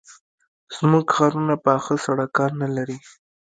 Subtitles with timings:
[0.75, 2.97] زموږ ښارونه پاخه سړکان نه لري.